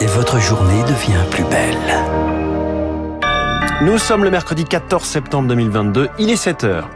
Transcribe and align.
et 0.00 0.06
votre 0.06 0.40
journée 0.40 0.82
devient 0.84 1.24
plus 1.30 1.44
belle. 1.44 1.76
Nous 3.82 3.98
sommes 3.98 4.24
le 4.24 4.30
mercredi 4.30 4.64
14 4.64 5.04
septembre 5.04 5.48
2022, 5.48 6.08
il 6.18 6.30
est 6.30 6.36
7 6.36 6.64
heures. 6.64 6.88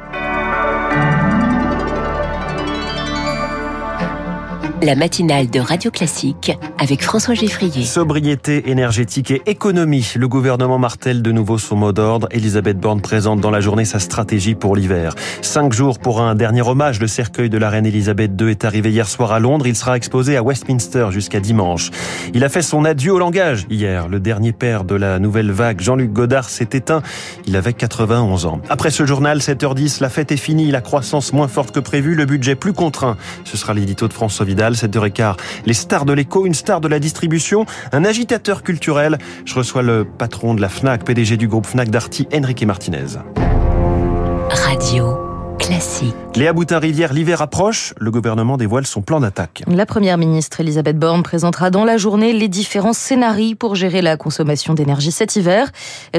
La 4.85 4.95
matinale 4.97 5.49
de 5.49 5.61
Radio 5.61 5.91
Classique 5.91 6.53
avec 6.79 7.03
François 7.03 7.33
Geffrier. 7.33 7.85
Sobriété 7.85 8.71
énergétique 8.71 9.31
et 9.31 9.41
économie. 9.47 10.13
Le 10.15 10.29
gouvernement 10.29 10.79
martèle 10.79 11.23
de 11.23 11.33
nouveau 11.33 11.57
son 11.57 11.77
mot 11.77 11.93
d'ordre. 11.93 12.29
Elisabeth 12.31 12.79
Borne 12.79 13.01
présente 13.01 13.41
dans 13.41 13.51
la 13.51 13.61
journée 13.61 13.87
sa 13.87 13.99
stratégie 13.99 14.55
pour 14.55 14.77
l'hiver. 14.77 15.15
Cinq 15.41 15.73
jours 15.73 15.99
pour 15.99 16.21
un 16.21 16.35
dernier 16.35 16.61
hommage. 16.61 17.01
Le 17.01 17.07
cercueil 17.07 17.49
de 17.49 17.57
la 17.57 17.71
reine 17.71 17.87
Elisabeth 17.87 18.33
II 18.39 18.51
est 18.51 18.67
arrivé 18.67 18.91
hier 18.91 19.09
soir 19.09 19.33
à 19.33 19.41
Londres. 19.41 19.67
Il 19.67 19.75
sera 19.75 19.97
exposé 19.97 20.37
à 20.37 20.43
Westminster 20.43 21.07
jusqu'à 21.11 21.41
dimanche. 21.41 21.91
Il 22.35 22.45
a 22.45 22.51
fait 22.51 22.63
son 22.63 22.85
adieu 22.85 23.15
au 23.15 23.19
langage 23.19 23.67
hier. 23.71 24.09
Le 24.09 24.21
dernier 24.21 24.53
père 24.53 24.85
de 24.85 24.97
la 24.97 25.19
nouvelle 25.19 25.51
vague, 25.51 25.81
Jean-Luc 25.81 26.13
Godard, 26.13 26.51
s'est 26.51 26.71
éteint. 26.73 27.03
Il 27.47 27.57
avait 27.57 27.73
91 27.73 28.45
ans. 28.45 28.61
Après 28.69 28.91
ce 28.91 29.07
journal, 29.07 29.39
7h10, 29.39 30.03
la 30.03 30.11
fête 30.11 30.31
est 30.31 30.37
finie. 30.37 30.71
La 30.71 30.83
croissance 30.83 31.33
moins 31.33 31.49
forte 31.49 31.75
que 31.75 31.81
prévu. 31.81 32.15
Le 32.15 32.27
budget 32.27 32.55
plus 32.55 32.75
contraint. 32.75 33.17
Ce 33.45 33.57
sera 33.57 33.73
l'édito 33.73 34.09
de 34.09 34.13
François 34.13 34.45
Vidal. 34.45 34.74
7h15. 34.75 35.37
Les 35.67 35.75
stars 35.75 36.05
de 36.05 36.13
l'écho, 36.13 36.47
une 36.47 36.55
star 36.55 36.81
de 36.81 36.89
la 36.89 36.99
distribution, 36.99 37.67
un 37.93 38.05
agitateur 38.05 38.63
culturel. 38.63 39.19
Je 39.45 39.55
reçois 39.55 39.83
le 39.83 40.05
patron 40.05 40.55
de 40.55 40.61
la 40.61 40.69
FNAC, 40.69 41.05
PDG 41.05 41.37
du 41.37 41.49
groupe 41.49 41.67
FNAC 41.67 41.91
Darty, 41.91 42.29
Enrique 42.35 42.65
Martinez. 42.65 43.19
Radio 44.51 45.34
classique. 45.59 46.15
Léa 46.37 46.53
Boutin-Rivière, 46.53 47.13
l'hiver 47.13 47.41
approche, 47.41 47.95
le 47.99 48.11
gouvernement 48.11 48.57
dévoile 48.57 48.87
son 48.87 49.03
plan 49.03 49.21
d'attaque. 49.21 49.63
La 49.69 49.87
première 49.87 50.19
ministre 50.19 50.61
Elisabeth 50.61 50.99
Borne 50.99 51.23
présentera 51.23 51.71
dans 51.71 51.85
la 51.85 51.97
journée 51.97 52.33
les 52.33 52.49
différents 52.49 52.93
scénarios 52.93 53.55
pour 53.55 53.77
gérer 53.77 54.03
la 54.03 54.17
consommation 54.17 54.75
d'énergie 54.75 55.13
cet 55.13 55.37
hiver. 55.37 55.71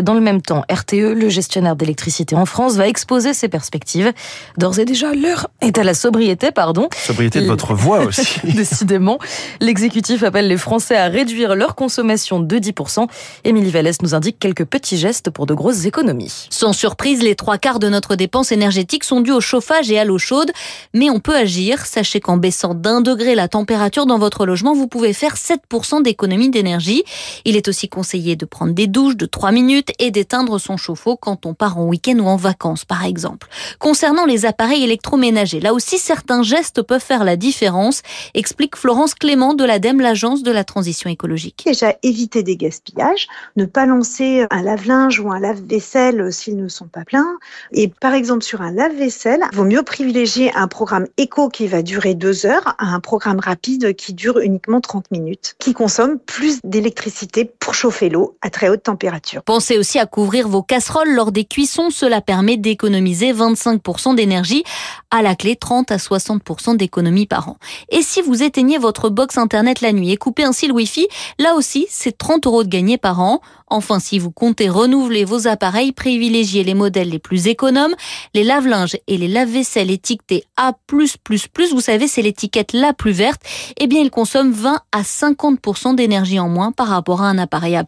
Dans 0.02 0.14
le 0.14 0.22
même 0.22 0.42
temps, 0.42 0.64
RTE, 0.72 1.14
le 1.16 1.27
gestionnaire 1.27 1.75
d'électricité 1.75 2.36
en 2.36 2.45
France, 2.45 2.75
va 2.75 2.88
exposer 2.88 3.33
ses 3.33 3.50
perspectives. 3.50 4.14
D'ores 4.58 4.80
et 4.80 4.86
déjà, 4.86 5.14
l'heure 5.14 5.47
est 5.59 5.77
à 5.77 5.83
la 5.83 5.94
sobriété, 5.94 6.52
pardon. 6.52 6.88
Sobriété 6.95 7.42
de 7.42 7.47
votre 7.47 7.73
voix 7.73 7.99
aussi. 8.05 8.39
Décidément, 8.45 9.20
l'exécutif 9.59 10.23
appelle 10.23 10.47
les 10.47 10.58
Français 10.58 10.95
à 10.95 11.08
réduire 11.08 11.55
leur 11.55 11.75
consommation 11.75 12.39
de 12.39 12.58
10%. 12.58 13.08
Émilie 13.44 13.72
Vallès 13.72 14.02
nous 14.02 14.16
indique 14.16 14.39
quelques 14.39 14.66
petits 14.66 14.97
gestes 14.97 15.30
pour 15.30 15.45
de 15.45 15.53
grosses 15.53 15.86
économies. 15.86 16.47
Sans 16.49 16.72
surprise, 16.72 17.22
les 17.22 17.36
trois 17.36 17.58
quarts 17.58 17.80
de 17.80 17.89
notre 17.89 18.16
dépense 18.16 18.53
énergétique 18.53 19.03
sont 19.03 19.24
au 19.31 19.41
chauffage 19.41 19.91
et 19.91 19.99
à 19.99 20.05
l'eau 20.05 20.17
chaude, 20.17 20.51
mais 20.93 21.09
on 21.09 21.19
peut 21.19 21.35
agir. 21.35 21.85
Sachez 21.85 22.19
qu'en 22.19 22.37
baissant 22.37 22.73
d'un 22.73 23.01
degré 23.01 23.35
la 23.35 23.47
température 23.47 24.05
dans 24.05 24.17
votre 24.17 24.45
logement, 24.45 24.73
vous 24.73 24.87
pouvez 24.87 25.13
faire 25.13 25.35
7% 25.35 26.03
d'économie 26.03 26.49
d'énergie. 26.49 27.03
Il 27.45 27.55
est 27.55 27.67
aussi 27.67 27.89
conseillé 27.89 28.35
de 28.35 28.45
prendre 28.45 28.73
des 28.73 28.87
douches 28.87 29.17
de 29.17 29.25
3 29.25 29.51
minutes 29.51 29.91
et 29.99 30.11
d'éteindre 30.11 30.59
son 30.59 30.77
chauffe-eau 30.77 31.17
quand 31.17 31.45
on 31.45 31.53
part 31.53 31.77
en 31.77 31.85
week-end 31.85 32.17
ou 32.19 32.27
en 32.27 32.35
vacances, 32.35 32.85
par 32.85 33.05
exemple. 33.05 33.47
Concernant 33.79 34.25
les 34.25 34.45
appareils 34.45 34.83
électroménagers, 34.83 35.59
là 35.59 35.73
aussi 35.73 35.97
certains 35.97 36.43
gestes 36.43 36.81
peuvent 36.81 37.01
faire 37.01 37.23
la 37.23 37.35
différence, 37.35 38.01
explique 38.33 38.75
Florence 38.75 39.15
Clément 39.15 39.53
de 39.53 39.63
l'ADEME, 39.63 40.01
l'agence 40.01 40.43
de 40.43 40.51
la 40.51 40.63
transition 40.63 41.09
écologique. 41.09 41.63
Déjà 41.65 41.95
éviter 42.03 42.43
des 42.43 42.57
gaspillages, 42.57 43.27
ne 43.55 43.65
pas 43.65 43.85
lancer 43.85 44.45
un 44.49 44.61
lave-linge 44.61 45.19
ou 45.19 45.31
un 45.31 45.39
lave-vaisselle 45.39 46.31
s'ils 46.31 46.57
ne 46.57 46.67
sont 46.67 46.87
pas 46.87 47.03
pleins. 47.03 47.37
Et 47.71 47.87
par 47.87 48.13
exemple 48.13 48.43
sur 48.43 48.61
un 48.61 48.71
lave-vaisselle, 48.71 49.14
vaut 49.53 49.63
mieux 49.63 49.83
privilégier 49.83 50.52
un 50.55 50.67
programme 50.67 51.08
éco 51.17 51.49
qui 51.49 51.67
va 51.67 51.81
durer 51.81 52.16
deux 52.16 52.45
heures 52.45 52.75
à 52.77 52.88
un 52.94 52.99
programme 52.99 53.39
rapide 53.39 53.95
qui 53.95 54.13
dure 54.13 54.39
uniquement 54.39 54.81
30 54.81 55.11
minutes, 55.11 55.55
qui 55.59 55.73
consomme 55.73 56.19
plus 56.19 56.59
d'électricité 56.63 57.45
pour 57.66 57.73
chauffer 57.73 58.09
l'eau 58.09 58.38
à 58.44 58.52
très 58.52 58.69
haute 58.69 58.83
température. 58.83 59.41
Pensez 59.41 59.80
aussi 59.80 59.97
à 59.97 60.05
couvrir 60.05 60.47
vos 60.47 60.61
casseroles 60.61 61.11
lors 61.16 61.31
des 61.31 61.45
cuissons. 61.45 61.89
Cela 61.89 62.21
permet 62.21 62.58
d'économiser 62.58 63.33
25% 63.33 64.14
d'énergie. 64.14 64.64
À 65.09 65.23
la 65.23 65.33
clé, 65.33 65.55
30 65.55 65.92
à 65.92 65.98
60% 65.98 66.77
d'économie 66.77 67.26
par 67.26 67.49
an. 67.49 67.58
Et 67.89 68.03
si 68.03 68.21
vous 68.21 68.43
éteignez 68.43 68.77
votre 68.77 69.09
box 69.09 69.39
internet 69.39 69.81
la 69.81 69.93
nuit 69.93 70.11
et 70.11 70.17
coupez 70.17 70.43
ainsi 70.43 70.67
le 70.67 70.73
wifi, 70.73 71.08
là 71.39 71.55
aussi, 71.55 71.87
c'est 71.89 72.15
30 72.15 72.45
euros 72.45 72.64
de 72.64 72.70
gagné 72.70 72.99
par 72.99 73.20
an. 73.20 73.42
Enfin, 73.67 73.99
si 73.99 74.20
vous 74.20 74.30
comptez 74.30 74.70
renouveler 74.70 75.26
vos 75.26 75.47
appareils, 75.47 75.92
privilégiez 75.92 76.64
les 76.64 76.76
modèles 76.76 77.09
les 77.09 77.17
plus 77.17 77.47
économes, 77.47 77.95
les 78.36 78.43
lave-linges 78.43 78.95
et 79.08 79.17
les 79.17 79.27
lave-vaisselle 79.27 79.89
étiquetés 79.89 80.43
A+++, 80.55 80.73
vous 81.71 81.82
savez, 81.82 82.08
c'est 82.08 82.21
l'étiquette 82.21 82.73
la 82.73 82.93
plus 82.93 83.11
verte, 83.11 83.42
eh 83.80 83.87
bien, 83.87 84.02
ils 84.02 84.11
consomment 84.11 84.52
20 84.52 84.82
à 84.92 85.02
50% 85.02 85.95
d'énergie 85.95 86.39
en 86.39 86.47
moins 86.47 86.71
par 86.71 86.87
rapport 86.89 87.23
à 87.23 87.26
un 87.27 87.39
appareil 87.39 87.55
A+. 87.64 87.83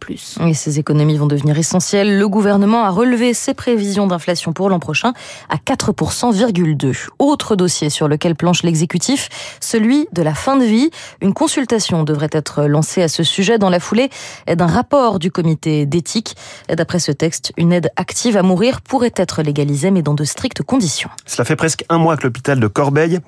Et 0.46 0.54
ces 0.54 0.78
économies 0.78 1.16
vont 1.16 1.26
devenir 1.26 1.58
essentielles. 1.58 2.18
Le 2.18 2.28
gouvernement 2.28 2.84
a 2.84 2.90
relevé 2.90 3.34
ses 3.34 3.54
prévisions 3.54 4.06
d'inflation 4.06 4.52
pour 4.52 4.68
l'an 4.68 4.78
prochain 4.78 5.12
à 5.48 5.56
4,2%. 5.56 7.08
Autre 7.18 7.56
dossier 7.56 7.90
sur 7.90 8.08
lequel 8.08 8.34
planche 8.34 8.62
l'exécutif, 8.62 9.28
celui 9.60 10.08
de 10.12 10.22
la 10.22 10.34
fin 10.34 10.56
de 10.56 10.64
vie. 10.64 10.90
Une 11.20 11.34
consultation 11.34 12.04
devrait 12.04 12.30
être 12.32 12.64
lancée 12.64 13.02
à 13.02 13.08
ce 13.08 13.22
sujet 13.22 13.58
dans 13.58 13.70
la 13.70 13.80
foulée 13.80 14.10
d'un 14.46 14.66
rapport 14.66 15.18
du 15.18 15.30
comité 15.30 15.86
d'éthique. 15.86 16.36
D'après 16.68 16.98
ce 16.98 17.12
texte, 17.12 17.52
une 17.56 17.72
aide 17.72 17.90
active 17.96 18.36
à 18.36 18.42
mourir 18.42 18.80
pourrait 18.80 19.12
être 19.16 19.42
légalisée, 19.42 19.90
mais 19.90 20.02
dans 20.02 20.14
de 20.14 20.24
strictes 20.24 20.62
conditions. 20.62 21.10
Cela 21.26 21.44
fait 21.44 21.56
presque 21.56 21.84
un 21.88 21.98
mois 21.98 22.16
que 22.16 22.24
l'hôpital 22.24 22.60
de 22.60 22.66
Corbeil 22.66 23.20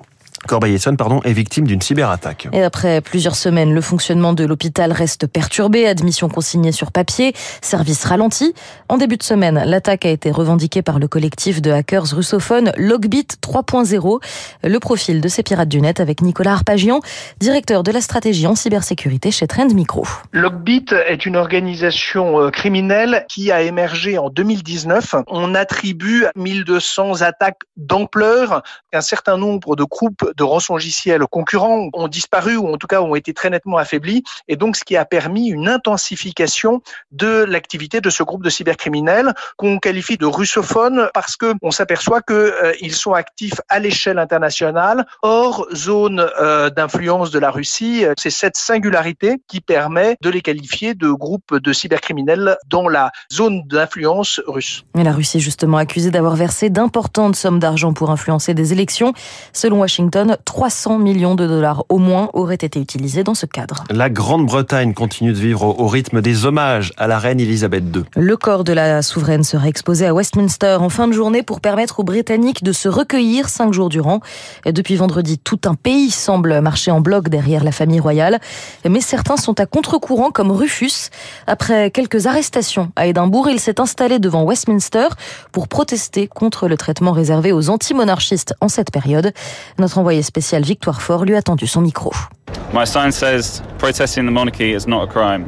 Corbeil-Essonne 0.47 0.97
pardon, 0.97 1.21
est 1.23 1.33
victime 1.33 1.67
d'une 1.67 1.81
cyberattaque. 1.81 2.47
Et 2.51 2.63
après 2.63 3.01
plusieurs 3.01 3.35
semaines, 3.35 3.73
le 3.73 3.81
fonctionnement 3.81 4.33
de 4.33 4.43
l'hôpital 4.43 4.91
reste 4.91 5.27
perturbé, 5.27 5.87
admission 5.87 6.29
consignée 6.29 6.71
sur 6.71 6.91
papier, 6.91 7.33
service 7.61 8.03
ralenti. 8.05 8.53
En 8.89 8.97
début 8.97 9.17
de 9.17 9.23
semaine, 9.23 9.61
l'attaque 9.65 10.05
a 10.05 10.09
été 10.09 10.31
revendiquée 10.31 10.81
par 10.81 10.99
le 10.99 11.07
collectif 11.07 11.61
de 11.61 11.71
hackers 11.71 12.15
russophones 12.15 12.71
Logbit 12.77 13.27
3.0. 13.41 14.19
Le 14.63 14.79
profil 14.79 15.21
de 15.21 15.27
ces 15.27 15.43
pirates 15.43 15.69
du 15.69 15.81
net 15.81 15.99
avec 15.99 16.21
Nicolas 16.21 16.53
Arpagian, 16.53 17.01
directeur 17.39 17.83
de 17.83 17.91
la 17.91 18.01
stratégie 18.01 18.47
en 18.47 18.55
cybersécurité 18.55 19.31
chez 19.31 19.47
Trend 19.47 19.73
Micro. 19.73 20.05
Logbit 20.31 20.85
est 21.07 21.25
une 21.25 21.35
organisation 21.35 22.39
euh, 22.39 22.49
criminelle 22.49 23.25
qui 23.29 23.51
a 23.51 23.61
émergé 23.61 24.17
en 24.17 24.29
2019. 24.29 25.15
On 25.27 25.55
attribue 25.55 26.25
1200 26.35 27.21
attaques 27.21 27.61
d'ampleur, 27.77 28.63
un 28.93 29.01
certain 29.01 29.37
nombre 29.37 29.75
de 29.75 29.83
groupes 29.83 30.30
de 30.35 30.43
rançongiciels 30.43 31.25
concurrents 31.27 31.89
ont 31.93 32.07
disparu 32.07 32.55
ou 32.55 32.67
en 32.73 32.77
tout 32.77 32.87
cas 32.87 33.01
ont 33.01 33.15
été 33.15 33.33
très 33.33 33.49
nettement 33.49 33.77
affaiblis 33.77 34.23
et 34.47 34.55
donc 34.55 34.75
ce 34.75 34.83
qui 34.83 34.97
a 34.97 35.05
permis 35.05 35.49
une 35.49 35.67
intensification 35.67 36.81
de 37.11 37.43
l'activité 37.43 38.01
de 38.01 38.09
ce 38.09 38.23
groupe 38.23 38.43
de 38.43 38.49
cybercriminels 38.49 39.33
qu'on 39.57 39.79
qualifie 39.79 40.17
de 40.17 40.25
russophones 40.25 41.09
parce 41.13 41.35
que 41.35 41.53
on 41.61 41.71
s'aperçoit 41.71 42.21
que 42.21 42.33
euh, 42.63 42.73
sont 42.91 43.13
actifs 43.13 43.59
à 43.69 43.79
l'échelle 43.79 44.19
internationale 44.19 45.05
hors 45.23 45.65
zone 45.73 46.27
euh, 46.39 46.69
d'influence 46.69 47.31
de 47.31 47.39
la 47.39 47.49
Russie. 47.49 48.03
C'est 48.17 48.29
cette 48.29 48.57
singularité 48.57 49.41
qui 49.47 49.61
permet 49.61 50.17
de 50.21 50.29
les 50.29 50.41
qualifier 50.41 50.93
de 50.93 51.09
groupes 51.09 51.57
de 51.57 51.73
cybercriminels 51.73 52.57
dans 52.67 52.87
la 52.87 53.11
zone 53.31 53.63
d'influence 53.67 54.41
russe. 54.45 54.83
Et 54.97 55.03
la 55.03 55.13
Russie 55.13 55.39
justement 55.39 55.77
accusée 55.77 56.11
d'avoir 56.11 56.35
versé 56.35 56.69
d'importantes 56.69 57.35
sommes 57.35 57.59
d'argent 57.59 57.93
pour 57.93 58.11
influencer 58.11 58.53
des 58.53 58.73
élections. 58.73 59.13
Selon 59.53 59.79
Washington, 59.79 60.20
300 60.45 60.97
millions 60.99 61.35
de 61.35 61.47
dollars 61.47 61.85
au 61.89 61.97
moins 61.97 62.29
auraient 62.33 62.55
été 62.55 62.79
utilisés 62.79 63.23
dans 63.23 63.33
ce 63.33 63.45
cadre. 63.45 63.83
La 63.89 64.09
Grande-Bretagne 64.09 64.93
continue 64.93 65.33
de 65.33 65.37
vivre 65.37 65.79
au 65.79 65.87
rythme 65.87 66.21
des 66.21 66.45
hommages 66.45 66.93
à 66.97 67.07
la 67.07 67.19
reine 67.19 67.39
Elisabeth 67.39 67.83
II. 67.95 68.03
Le 68.15 68.37
corps 68.37 68.63
de 68.63 68.73
la 68.73 69.01
souveraine 69.01 69.43
sera 69.43 69.67
exposé 69.67 70.05
à 70.05 70.13
Westminster 70.13 70.77
en 70.79 70.89
fin 70.89 71.07
de 71.07 71.13
journée 71.13 71.43
pour 71.43 71.61
permettre 71.61 71.99
aux 71.99 72.03
Britanniques 72.03 72.63
de 72.63 72.71
se 72.71 72.89
recueillir 72.89 73.49
cinq 73.49 73.73
jours 73.73 73.89
durant. 73.89 74.19
Depuis 74.65 74.95
vendredi, 74.95 75.37
tout 75.37 75.59
un 75.65 75.75
pays 75.75 76.11
semble 76.11 76.61
marcher 76.61 76.91
en 76.91 77.01
bloc 77.01 77.29
derrière 77.29 77.63
la 77.63 77.71
famille 77.71 77.99
royale. 77.99 78.39
Mais 78.87 79.01
certains 79.01 79.37
sont 79.37 79.59
à 79.59 79.65
contre-courant 79.65 80.31
comme 80.31 80.51
Rufus. 80.51 81.09
Après 81.47 81.91
quelques 81.91 82.27
arrestations 82.27 82.91
à 82.95 83.07
Édimbourg, 83.07 83.49
il 83.49 83.59
s'est 83.59 83.79
installé 83.79 84.19
devant 84.19 84.43
Westminster 84.43 85.07
pour 85.51 85.67
protester 85.67 86.27
contre 86.27 86.67
le 86.67 86.77
traitement 86.77 87.11
réservé 87.11 87.51
aux 87.51 87.69
anti-monarchistes 87.69 88.53
en 88.61 88.67
cette 88.67 88.91
période. 88.91 89.33
Notre 89.77 89.97
envoyé 89.97 90.10
spécial 90.21 90.63
Victoire 90.63 91.01
Fort 91.01 91.23
lui 91.23 91.35
a 91.35 91.41
tendu 91.41 91.67
son 91.67 91.81
micro. 91.81 92.11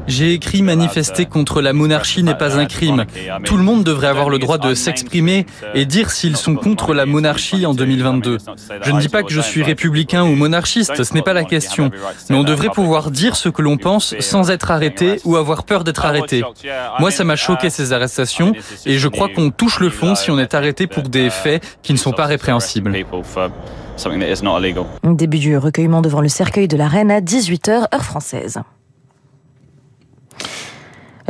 J'ai 0.08 0.34
écrit 0.34 0.62
manifester 0.64 1.26
contre 1.26 1.62
la 1.62 1.74
monarchie 1.74 2.24
n'est 2.24 2.36
pas 2.36 2.58
un 2.58 2.66
crime. 2.66 3.06
Tout 3.46 3.58
le 3.58 3.64
monde 3.64 3.84
devrait 3.84 4.08
avoir 4.08 4.30
le 4.30 4.40
droit 4.40 4.58
de 4.58 4.74
s'exprimer 4.74 5.46
et 5.76 5.86
dire 5.86 6.10
s'ils 6.10 6.38
sont 6.38 6.56
contre 6.56 6.94
la 6.94 7.06
monarchie 7.06 7.66
en 7.66 7.74
2022. 7.74 8.38
Je 8.82 8.92
ne 8.92 9.00
dis 9.00 9.10
pas 9.10 9.24
que 9.24 9.32
je 9.32 9.42
suis 9.42 9.62
républicain 9.62 10.24
ou 10.24 10.36
monarchiste, 10.36 11.04
ce 11.04 11.14
n'est 11.14 11.22
pas 11.22 11.34
la 11.34 11.44
question. 11.44 11.92
Mais 12.30 12.36
on 12.36 12.44
devrait 12.44 12.70
pouvoir 12.70 13.12
dire 13.12 13.36
ce 13.36 13.50
que 13.50 13.62
l'on 13.62 13.78
pense 13.78 14.16
sans 14.20 14.50
être 14.50 14.72
arrêté 14.72 15.20
ou 15.26 15.36
avoir 15.36 15.64
peur 15.64 15.84
d'être 15.84 16.06
arrêté. 16.06 16.44
Moi, 17.00 17.12
ça 17.12 17.24
m'a 17.24 17.36
choqué 17.36 17.70
ces 17.70 17.94
arrestations 17.94 18.54
et 18.86 18.98
je 18.98 19.08
crois 19.08 19.30
qu'on 19.30 19.52
touche 19.52 19.80
le 19.80 19.90
fond 19.90 20.16
si 20.16 20.32
on 20.32 20.40
est 20.40 20.54
arrêté 20.54 20.88
pour 20.88 21.04
des 21.04 21.30
faits 21.30 21.64
qui 21.84 21.94
ne 21.94 21.98
sont 21.98 22.14
pas 22.14 22.26
répréhensibles. 22.26 22.96
Début 25.04 25.38
du 25.38 25.58
recueillement 25.58 26.02
devant 26.02 26.22
le 26.22 26.28
cercueil 26.28 26.68
de 26.68 26.78
la 26.78 26.88
reine 26.88 27.12
à 27.12 27.22
18h 27.22 27.94
heure 27.94 28.04
française. 28.24 28.64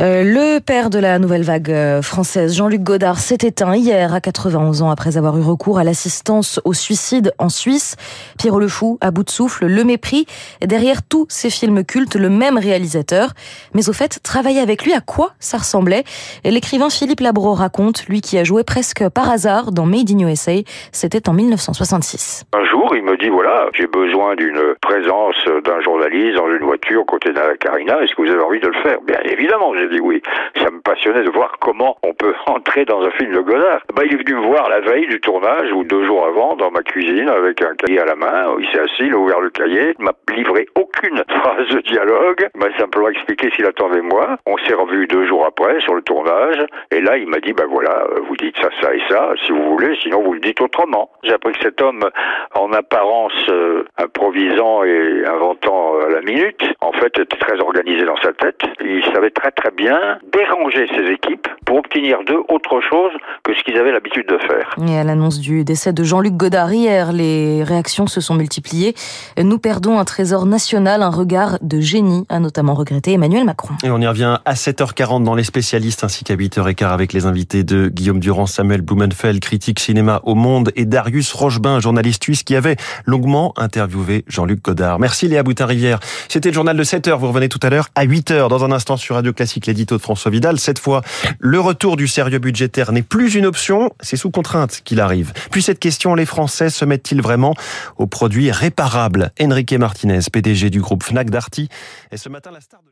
Euh, 0.00 0.24
le 0.24 0.58
père 0.58 0.90
de 0.90 0.98
la 0.98 1.20
nouvelle 1.20 1.44
vague 1.44 1.70
euh, 1.70 2.02
française, 2.02 2.56
Jean-Luc 2.56 2.82
Godard, 2.82 3.18
s'est 3.18 3.38
éteint 3.46 3.76
hier 3.76 4.12
à 4.12 4.20
91 4.20 4.82
ans 4.82 4.90
après 4.90 5.16
avoir 5.16 5.38
eu 5.38 5.42
recours 5.42 5.78
à 5.78 5.84
l'assistance 5.84 6.60
au 6.64 6.72
suicide 6.72 7.32
en 7.38 7.48
Suisse. 7.48 7.94
Pierrot 8.36 8.58
le 8.58 8.66
Fou, 8.66 8.98
à 9.00 9.12
bout 9.12 9.22
de 9.22 9.30
souffle, 9.30 9.66
Le 9.66 9.84
Mépris, 9.84 10.26
derrière 10.60 11.06
tous 11.08 11.26
ces 11.28 11.48
films 11.48 11.84
cultes, 11.84 12.16
le 12.16 12.28
même 12.28 12.58
réalisateur. 12.58 13.30
Mais 13.72 13.88
au 13.88 13.92
fait, 13.92 14.20
travailler 14.24 14.60
avec 14.60 14.84
lui, 14.84 14.92
à 14.92 15.00
quoi 15.00 15.30
ça 15.38 15.58
ressemblait? 15.58 16.02
L'écrivain 16.44 16.90
Philippe 16.90 17.20
Labro 17.20 17.54
raconte, 17.54 18.06
lui 18.08 18.20
qui 18.20 18.36
a 18.36 18.42
joué 18.42 18.64
presque 18.64 19.08
par 19.10 19.30
hasard 19.30 19.70
dans 19.70 19.86
Made 19.86 20.10
in 20.10 20.26
USA, 20.28 20.54
c'était 20.90 21.28
en 21.28 21.34
1966. 21.34 22.46
Un 22.52 22.64
jour, 22.64 22.96
il 22.96 23.04
me 23.04 23.16
dit, 23.16 23.28
voilà, 23.28 23.68
j'ai 23.74 23.86
besoin 23.86 24.34
d'une 24.34 24.74
présence 24.80 25.36
d'un 25.64 25.80
journaliste 25.82 26.36
dans 26.36 26.48
une 26.48 26.64
voiture 26.64 27.06
côté 27.06 27.32
d'Anna 27.32 27.56
Carina, 27.60 28.02
est-ce 28.02 28.14
que 28.14 28.22
vous 28.22 28.30
avez 28.30 28.42
envie 28.42 28.60
de 28.60 28.68
le 28.68 28.82
faire? 28.82 29.00
Bien 29.06 29.20
évidemment, 29.24 29.72
j'ai 29.84 29.96
dit 29.96 30.00
oui. 30.00 30.22
Ça 30.56 30.70
me 30.70 30.80
passionnait 30.80 31.24
de 31.24 31.30
voir 31.30 31.56
comment 31.60 31.96
on 32.02 32.14
peut 32.14 32.34
entrer 32.46 32.84
dans 32.84 33.02
un 33.02 33.10
film 33.12 33.32
de 33.32 33.40
Godard. 33.40 33.82
Bah, 33.94 34.02
il 34.04 34.14
est 34.14 34.24
venu 34.24 34.34
me 34.34 34.46
voir 34.46 34.68
la 34.68 34.80
veille 34.80 35.06
du 35.06 35.20
tournage 35.20 35.72
ou 35.72 35.84
deux 35.84 36.04
jours 36.06 36.26
avant 36.26 36.56
dans 36.56 36.70
ma 36.70 36.82
cuisine 36.82 37.28
avec 37.28 37.62
un 37.62 37.74
cahier 37.74 38.00
à 38.00 38.04
la 38.04 38.16
main. 38.16 38.54
Il 38.58 38.66
s'est 38.68 38.80
assis, 38.80 39.06
il 39.06 39.12
a 39.12 39.18
ouvert 39.18 39.40
le 39.40 39.50
cahier, 39.50 39.94
il 39.98 40.04
m'a 40.04 40.12
livré 40.34 40.66
aucune 41.04 41.22
phrase 41.42 41.68
de 41.68 41.80
dialogue, 41.80 42.48
m'a 42.54 42.76
simplement 42.78 43.08
expliqué 43.08 43.50
s'il 43.54 43.66
attendait 43.66 44.00
moi. 44.00 44.36
On 44.46 44.56
s'est 44.58 44.74
revu 44.74 45.06
deux 45.06 45.26
jours 45.26 45.44
après 45.46 45.80
sur 45.80 45.94
le 45.94 46.02
tournage 46.02 46.64
et 46.90 47.00
là 47.00 47.16
il 47.16 47.28
m'a 47.28 47.40
dit 47.40 47.52
bah 47.52 47.64
voilà, 47.68 48.06
vous 48.28 48.36
dites 48.36 48.56
ça, 48.56 48.68
ça 48.80 48.94
et 48.94 49.02
ça 49.08 49.32
si 49.44 49.52
vous 49.52 49.64
voulez, 49.70 49.96
sinon 50.02 50.22
vous 50.22 50.34
le 50.34 50.40
dites 50.40 50.60
autrement. 50.60 51.10
J'ai 51.22 51.32
appris 51.32 51.52
que 51.52 51.60
cet 51.62 51.80
homme, 51.80 52.08
en 52.54 52.72
apparence 52.72 53.32
euh, 53.48 53.84
improvisant 53.98 54.84
et 54.84 55.24
inventant 55.26 56.00
à 56.00 56.10
la 56.10 56.20
minute, 56.22 56.62
en 56.80 56.92
fait 56.92 57.18
était 57.18 57.36
très 57.36 57.58
organisé 57.60 58.04
dans 58.04 58.16
sa 58.16 58.32
tête. 58.32 58.60
Il 58.80 59.04
savait 59.12 59.30
très 59.30 59.50
très 59.50 59.70
bien 59.70 60.18
déranger 60.32 60.88
ses 60.96 61.10
équipes 61.10 61.48
pour 61.64 61.78
obtenir 61.78 62.18
d'eux 62.26 62.42
autre 62.48 62.80
chose 62.80 63.12
que 63.42 63.54
ce 63.54 63.62
qu'ils 63.64 63.78
avaient 63.78 63.92
l'habitude 63.92 64.26
de 64.26 64.38
faire. 64.38 64.76
Et 64.86 64.98
à 64.98 65.04
l'annonce 65.04 65.40
du 65.40 65.64
décès 65.64 65.92
de 65.92 66.04
Jean-Luc 66.04 66.34
Godard 66.34 66.72
hier, 66.72 67.12
les 67.12 67.62
réactions 67.62 68.06
se 68.06 68.20
sont 68.20 68.34
multipliées. 68.34 68.94
Nous 69.42 69.58
perdons 69.58 69.98
un 69.98 70.04
trésor 70.04 70.46
national, 70.46 70.93
un 71.02 71.10
regard 71.10 71.58
de 71.62 71.80
génie, 71.80 72.24
a 72.28 72.38
notamment 72.38 72.74
regretté 72.74 73.12
Emmanuel 73.12 73.44
Macron. 73.44 73.74
Et 73.82 73.90
on 73.90 74.00
y 74.00 74.06
revient 74.06 74.38
à 74.44 74.54
7h40 74.54 75.24
dans 75.24 75.34
les 75.34 75.44
spécialistes 75.44 76.04
ainsi 76.04 76.24
qu'à 76.24 76.36
8h15 76.36 76.86
avec 76.86 77.12
les 77.12 77.26
invités 77.26 77.64
de 77.64 77.88
Guillaume 77.88 78.20
Durand, 78.20 78.46
Samuel 78.46 78.82
Blumenfeld, 78.82 79.40
critique 79.40 79.80
cinéma 79.80 80.20
au 80.24 80.34
Monde 80.34 80.70
et 80.76 80.84
Darius 80.84 81.32
Rochebin, 81.32 81.80
journaliste 81.80 82.24
suisse 82.24 82.42
qui 82.42 82.56
avait 82.56 82.76
longuement 83.06 83.52
interviewé 83.56 84.24
Jean-Luc 84.28 84.62
Godard. 84.62 84.98
Merci 84.98 85.28
Léa 85.28 85.42
Boutin-Rivière. 85.42 86.00
C'était 86.28 86.50
le 86.50 86.54
journal 86.54 86.76
de 86.76 86.84
7h. 86.84 87.18
Vous 87.18 87.28
revenez 87.28 87.48
tout 87.48 87.60
à 87.62 87.70
l'heure 87.70 87.88
à 87.94 88.06
8h 88.06 88.48
dans 88.48 88.64
un 88.64 88.72
instant 88.72 88.96
sur 88.96 89.14
Radio 89.16 89.32
Classique, 89.32 89.66
l'édito 89.66 89.96
de 89.96 90.02
François 90.02 90.30
Vidal. 90.30 90.58
Cette 90.58 90.78
fois, 90.78 91.02
le 91.38 91.60
retour 91.60 91.96
du 91.96 92.08
sérieux 92.08 92.38
budgétaire 92.38 92.92
n'est 92.92 93.02
plus 93.02 93.34
une 93.34 93.46
option, 93.46 93.90
c'est 94.00 94.16
sous 94.16 94.30
contrainte 94.30 94.80
qu'il 94.84 95.00
arrive. 95.00 95.32
Puis 95.50 95.62
cette 95.62 95.78
question, 95.78 96.14
les 96.14 96.26
Français 96.26 96.70
se 96.70 96.84
mettent-ils 96.84 97.22
vraiment 97.22 97.54
aux 97.98 98.06
produits 98.06 98.50
réparables? 98.50 99.32
Enrique 99.40 99.72
Martinez, 99.72 100.20
PDG 100.32 100.70
du 100.70 100.80
groupe 100.84 101.02
Fnac 101.02 101.30
Darty, 101.30 101.68
est 102.10 102.16
ce 102.16 102.28
matin 102.28 102.50
la 102.50 102.60
star 102.60 102.82
de 102.82 102.90